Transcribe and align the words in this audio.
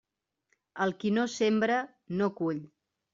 El 0.85 0.93
qui 1.03 1.11
no 1.17 1.25
sembra, 1.33 1.75
no 2.23 2.31
cull. 2.41 2.63